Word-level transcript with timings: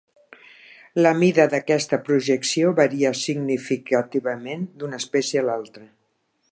La 1.05 1.11
mida 1.23 1.45
d'aquesta 1.51 1.99
projecció 2.07 2.73
varia 2.81 3.13
significativament 3.25 4.69
d'una 4.83 5.03
espècie 5.05 5.45
a 5.45 5.49
l'altra. 5.51 5.89